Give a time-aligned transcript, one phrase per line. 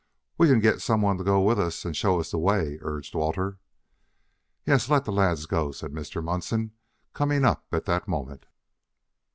[0.35, 3.13] "We can get some one to go with us and show us the way," urged
[3.13, 3.59] Walter.
[4.65, 6.23] "Yes, let the lads go," said Mr.
[6.23, 6.71] Munson,
[7.13, 8.47] coming up at that moment.